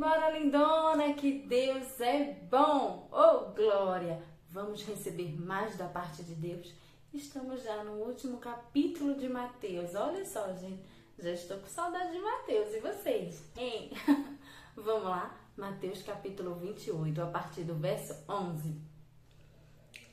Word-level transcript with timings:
embora, 0.00 0.30
lindona, 0.30 1.12
que 1.12 1.40
Deus 1.40 2.00
é 2.00 2.32
bom. 2.50 3.06
Oh, 3.12 3.50
glória! 3.52 4.22
Vamos 4.48 4.82
receber 4.82 5.38
mais 5.38 5.76
da 5.76 5.88
parte 5.88 6.22
de 6.22 6.34
Deus. 6.34 6.72
Estamos 7.12 7.62
já 7.62 7.84
no 7.84 8.04
último 8.04 8.38
capítulo 8.38 9.14
de 9.14 9.28
Mateus. 9.28 9.94
Olha 9.94 10.24
só, 10.24 10.54
gente. 10.54 10.80
Já 11.18 11.32
estou 11.32 11.58
com 11.58 11.66
saudade 11.66 12.12
de 12.12 12.18
Mateus. 12.18 12.74
E 12.74 12.80
vocês? 12.80 13.44
Hein? 13.58 13.90
Vamos 14.74 15.04
lá. 15.04 15.38
Mateus 15.54 16.02
capítulo 16.02 16.54
28, 16.54 17.20
a 17.20 17.26
partir 17.26 17.64
do 17.64 17.74
verso 17.74 18.16
11. 18.26 18.80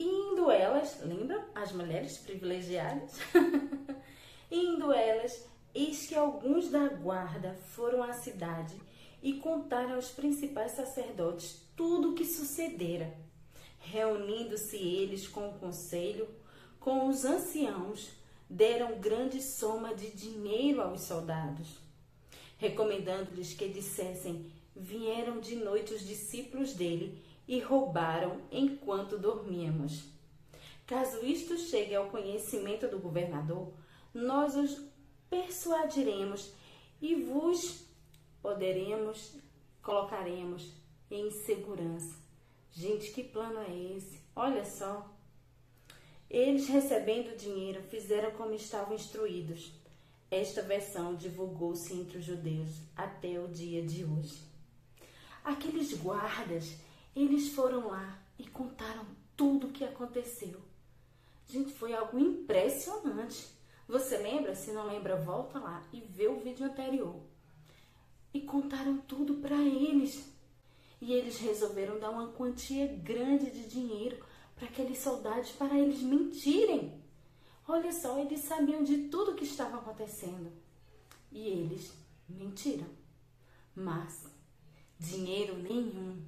Indo 0.00 0.50
elas, 0.50 1.00
lembram? 1.04 1.44
As 1.54 1.70
mulheres 1.70 2.18
privilegiadas? 2.18 3.20
Indo 4.50 4.92
elas, 4.92 5.48
eis 5.72 6.04
que 6.08 6.16
alguns 6.16 6.68
da 6.68 6.88
guarda 6.88 7.54
foram 7.54 8.02
à 8.02 8.12
cidade 8.12 8.88
e 9.22 9.34
contaram 9.34 9.94
aos 9.94 10.10
principais 10.10 10.72
sacerdotes 10.72 11.60
tudo 11.76 12.10
o 12.10 12.14
que 12.14 12.24
sucedera. 12.24 13.14
Reunindo-se 13.78 14.76
eles 14.76 15.26
com 15.26 15.48
o 15.48 15.58
conselho, 15.58 16.28
com 16.80 17.08
os 17.08 17.24
anciãos, 17.24 18.10
deram 18.48 18.98
grande 18.98 19.42
soma 19.42 19.94
de 19.94 20.10
dinheiro 20.10 20.80
aos 20.80 21.02
soldados, 21.02 21.68
recomendando-lhes 22.56 23.54
que 23.54 23.68
dissessem: 23.68 24.50
Vieram 24.74 25.40
de 25.40 25.56
noite 25.56 25.94
os 25.94 26.06
discípulos 26.06 26.72
dele 26.72 27.22
e 27.46 27.60
roubaram 27.60 28.40
enquanto 28.50 29.18
dormíamos. 29.18 30.04
Caso 30.86 31.24
isto 31.24 31.58
chegue 31.58 31.94
ao 31.94 32.08
conhecimento 32.08 32.88
do 32.88 32.98
governador, 32.98 33.72
nós 34.14 34.56
os 34.56 34.80
persuadiremos 35.28 36.52
e 37.00 37.14
vos 37.14 37.87
poderemos, 38.48 39.34
colocaremos 39.82 40.72
em 41.10 41.30
segurança. 41.30 42.14
Gente, 42.72 43.10
que 43.10 43.22
plano 43.22 43.58
é 43.58 43.94
esse? 43.94 44.22
Olha 44.34 44.64
só. 44.64 45.06
Eles, 46.30 46.66
recebendo 46.66 47.36
dinheiro, 47.36 47.82
fizeram 47.82 48.30
como 48.30 48.54
estavam 48.54 48.94
instruídos. 48.94 49.70
Esta 50.30 50.62
versão 50.62 51.14
divulgou-se 51.14 51.92
entre 51.92 52.16
os 52.16 52.24
judeus 52.24 52.70
até 52.96 53.38
o 53.38 53.48
dia 53.48 53.82
de 53.82 54.02
hoje. 54.06 54.42
Aqueles 55.44 55.92
guardas, 55.92 56.74
eles 57.14 57.50
foram 57.50 57.88
lá 57.88 58.18
e 58.38 58.46
contaram 58.46 59.04
tudo 59.36 59.66
o 59.66 59.72
que 59.72 59.84
aconteceu. 59.84 60.58
Gente, 61.46 61.70
foi 61.74 61.92
algo 61.92 62.18
impressionante. 62.18 63.46
Você 63.86 64.16
lembra? 64.16 64.54
Se 64.54 64.72
não 64.72 64.86
lembra, 64.86 65.16
volta 65.16 65.58
lá 65.58 65.86
e 65.92 66.00
vê 66.00 66.28
o 66.28 66.40
vídeo 66.40 66.64
anterior. 66.64 67.14
E 68.38 68.42
contaram 68.42 68.98
tudo 68.98 69.34
para 69.34 69.56
eles. 69.56 70.32
E 71.00 71.12
eles 71.12 71.40
resolveram 71.40 71.98
dar 71.98 72.10
uma 72.10 72.28
quantia 72.28 72.86
grande 72.86 73.50
de 73.50 73.66
dinheiro 73.66 74.24
para 74.54 74.68
aqueles 74.68 74.98
soldados 74.98 75.50
para 75.50 75.76
eles 75.76 76.00
mentirem. 76.02 77.02
Olha 77.66 77.90
só, 77.90 78.16
eles 78.20 78.38
sabiam 78.38 78.84
de 78.84 79.08
tudo 79.08 79.34
que 79.34 79.42
estava 79.42 79.78
acontecendo. 79.78 80.52
E 81.32 81.48
eles 81.48 81.92
mentiram. 82.28 82.86
Mas 83.74 84.28
dinheiro 84.96 85.58
nenhum, 85.58 86.22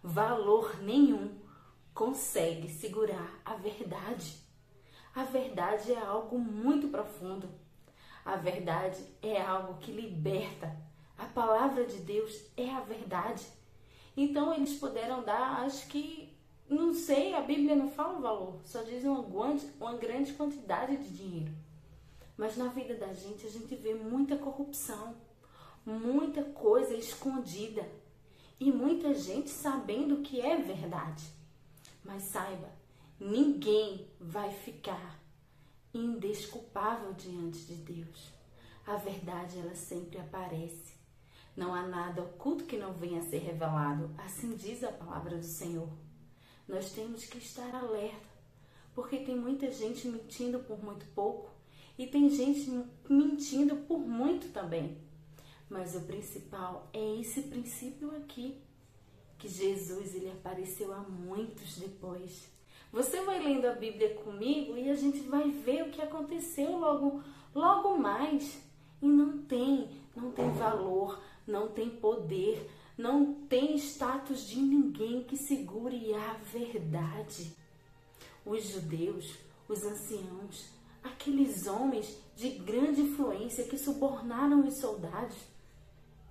valor 0.00 0.80
nenhum 0.80 1.36
consegue 1.92 2.68
segurar 2.68 3.40
a 3.44 3.56
verdade. 3.56 4.36
A 5.12 5.24
verdade 5.24 5.92
é 5.92 5.98
algo 5.98 6.38
muito 6.38 6.86
profundo. 6.86 7.48
A 8.24 8.36
verdade 8.36 9.04
é 9.20 9.42
algo 9.42 9.78
que 9.78 9.90
liberta. 9.90 10.88
Palavra 11.34 11.84
de 11.84 11.98
Deus 11.98 12.44
é 12.56 12.70
a 12.70 12.80
verdade. 12.80 13.46
Então 14.16 14.52
eles 14.52 14.78
puderam 14.78 15.22
dar, 15.22 15.64
acho 15.64 15.86
que, 15.88 16.36
não 16.68 16.92
sei, 16.92 17.34
a 17.34 17.40
Bíblia 17.40 17.74
não 17.74 17.90
fala 17.90 18.18
o 18.18 18.22
valor, 18.22 18.60
só 18.64 18.82
diz 18.82 19.04
uma 19.04 19.22
grande, 19.22 19.66
uma 19.80 19.96
grande 19.96 20.32
quantidade 20.32 20.96
de 20.96 21.16
dinheiro. 21.16 21.52
Mas 22.36 22.56
na 22.56 22.68
vida 22.68 22.94
da 22.94 23.12
gente 23.12 23.46
a 23.46 23.50
gente 23.50 23.74
vê 23.76 23.94
muita 23.94 24.36
corrupção, 24.36 25.14
muita 25.84 26.42
coisa 26.42 26.94
escondida 26.94 27.86
e 28.58 28.70
muita 28.72 29.14
gente 29.14 29.50
sabendo 29.50 30.22
que 30.22 30.40
é 30.40 30.56
verdade. 30.56 31.24
Mas 32.04 32.24
saiba, 32.24 32.70
ninguém 33.18 34.08
vai 34.18 34.50
ficar 34.50 35.20
indesculpável 35.92 37.12
diante 37.12 37.60
de 37.60 37.74
Deus. 37.74 38.32
A 38.86 38.96
verdade 38.96 39.58
ela 39.58 39.74
sempre 39.74 40.18
aparece. 40.18 40.99
Não 41.56 41.74
há 41.74 41.82
nada 41.86 42.22
oculto 42.22 42.64
que 42.64 42.76
não 42.76 42.92
venha 42.92 43.20
a 43.20 43.24
ser 43.24 43.38
revelado. 43.38 44.10
Assim 44.18 44.54
diz 44.54 44.82
a 44.84 44.92
palavra 44.92 45.36
do 45.36 45.44
Senhor. 45.44 45.88
Nós 46.66 46.92
temos 46.92 47.24
que 47.26 47.38
estar 47.38 47.74
alerta, 47.74 48.28
porque 48.94 49.18
tem 49.18 49.36
muita 49.36 49.70
gente 49.72 50.06
mentindo 50.06 50.60
por 50.60 50.82
muito 50.82 51.04
pouco 51.14 51.50
e 51.98 52.06
tem 52.06 52.30
gente 52.30 52.70
mentindo 53.08 53.76
por 53.76 53.98
muito 53.98 54.52
também. 54.52 54.96
Mas 55.68 55.94
o 55.94 56.00
principal 56.00 56.88
é 56.92 57.20
esse 57.20 57.42
princípio 57.42 58.16
aqui, 58.16 58.60
que 59.38 59.48
Jesus 59.48 60.14
ele 60.14 60.30
apareceu 60.30 60.92
a 60.92 61.00
muitos 61.00 61.76
depois. 61.76 62.50
Você 62.92 63.20
vai 63.22 63.42
lendo 63.42 63.66
a 63.66 63.74
Bíblia 63.74 64.14
comigo 64.14 64.76
e 64.76 64.90
a 64.90 64.94
gente 64.94 65.20
vai 65.20 65.50
ver 65.50 65.82
o 65.82 65.90
que 65.90 66.02
aconteceu 66.02 66.76
logo, 66.76 67.22
logo 67.54 67.96
mais. 67.98 68.60
E 69.02 69.06
não 69.06 69.38
tem, 69.42 69.90
não 70.14 70.32
tem 70.32 70.50
valor, 70.52 71.22
não 71.50 71.68
tem 71.68 71.90
poder, 71.90 72.70
não 72.96 73.34
tem 73.46 73.76
status 73.76 74.46
de 74.46 74.60
ninguém 74.60 75.24
que 75.24 75.36
segure 75.36 76.14
a 76.14 76.34
verdade. 76.34 77.54
Os 78.44 78.64
judeus, 78.64 79.38
os 79.68 79.82
anciãos, 79.84 80.70
aqueles 81.02 81.66
homens 81.66 82.18
de 82.36 82.50
grande 82.50 83.02
influência 83.02 83.64
que 83.64 83.78
subornaram 83.78 84.66
os 84.66 84.78
soldados, 84.78 85.36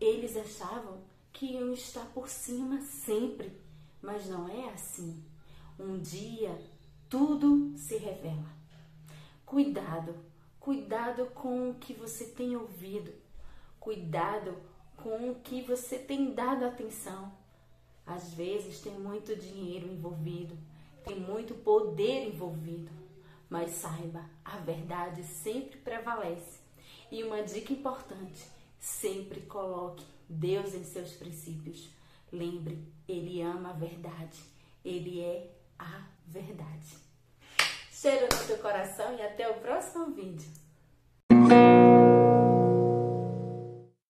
eles 0.00 0.36
achavam 0.36 0.98
que 1.32 1.46
iam 1.46 1.72
estar 1.72 2.04
por 2.12 2.28
cima 2.28 2.80
sempre, 2.80 3.52
mas 4.02 4.26
não 4.28 4.48
é 4.48 4.70
assim. 4.70 5.22
Um 5.78 5.98
dia 5.98 6.58
tudo 7.08 7.76
se 7.76 7.96
revela. 7.96 8.52
Cuidado, 9.44 10.14
cuidado 10.58 11.26
com 11.26 11.70
o 11.70 11.74
que 11.74 11.92
você 11.92 12.26
tem 12.26 12.56
ouvido, 12.56 13.12
cuidado 13.78 14.56
com 15.04 15.30
o 15.30 15.34
que 15.34 15.60
você 15.60 15.98
tem 15.98 16.32
dado 16.32 16.64
atenção. 16.64 17.30
Às 18.06 18.32
vezes 18.32 18.80
tem 18.80 18.98
muito 18.98 19.36
dinheiro 19.36 19.86
envolvido, 19.86 20.56
tem 21.04 21.20
muito 21.20 21.52
poder 21.56 22.26
envolvido, 22.26 22.90
mas 23.50 23.72
saiba, 23.72 24.24
a 24.42 24.56
verdade 24.56 25.22
sempre 25.22 25.76
prevalece. 25.76 26.58
E 27.12 27.22
uma 27.22 27.42
dica 27.42 27.70
importante: 27.70 28.46
sempre 28.80 29.42
coloque 29.42 30.06
Deus 30.26 30.74
em 30.74 30.84
seus 30.84 31.12
princípios. 31.12 31.90
Lembre, 32.32 32.82
Ele 33.06 33.42
ama 33.42 33.70
a 33.70 33.74
verdade, 33.74 34.40
Ele 34.82 35.20
é 35.20 35.50
a 35.78 36.06
verdade. 36.26 36.96
Cheiro 37.92 38.26
no 38.34 38.46
teu 38.46 38.56
coração 38.56 39.14
e 39.14 39.22
até 39.22 39.50
o 39.50 39.60
próximo 39.60 40.06
vídeo. 40.12 40.63